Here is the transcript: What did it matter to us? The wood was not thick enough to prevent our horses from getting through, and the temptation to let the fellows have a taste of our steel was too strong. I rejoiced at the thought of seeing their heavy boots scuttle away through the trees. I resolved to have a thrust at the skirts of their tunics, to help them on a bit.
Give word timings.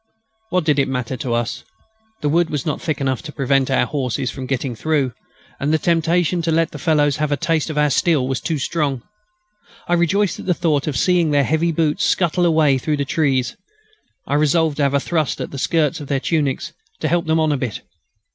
What 0.49 0.63
did 0.63 0.79
it 0.79 0.87
matter 0.87 1.15
to 1.17 1.35
us? 1.35 1.63
The 2.21 2.29
wood 2.29 2.49
was 2.49 2.65
not 2.65 2.81
thick 2.81 2.99
enough 2.99 3.21
to 3.21 3.31
prevent 3.31 3.69
our 3.69 3.85
horses 3.85 4.31
from 4.31 4.47
getting 4.47 4.73
through, 4.75 5.13
and 5.59 5.71
the 5.71 5.77
temptation 5.77 6.41
to 6.41 6.51
let 6.51 6.71
the 6.71 6.79
fellows 6.79 7.17
have 7.17 7.31
a 7.31 7.37
taste 7.37 7.69
of 7.69 7.77
our 7.77 7.91
steel 7.91 8.27
was 8.27 8.41
too 8.41 8.57
strong. 8.57 9.03
I 9.87 9.93
rejoiced 9.93 10.39
at 10.39 10.47
the 10.47 10.55
thought 10.55 10.87
of 10.87 10.97
seeing 10.97 11.29
their 11.29 11.43
heavy 11.43 11.71
boots 11.71 12.03
scuttle 12.03 12.47
away 12.47 12.79
through 12.79 12.97
the 12.97 13.05
trees. 13.05 13.55
I 14.25 14.33
resolved 14.33 14.77
to 14.77 14.83
have 14.89 14.95
a 14.95 14.99
thrust 14.99 15.39
at 15.39 15.51
the 15.51 15.59
skirts 15.59 15.99
of 15.99 16.07
their 16.07 16.19
tunics, 16.19 16.73
to 17.01 17.07
help 17.07 17.27
them 17.27 17.39
on 17.39 17.51
a 17.51 17.57
bit. 17.57 17.81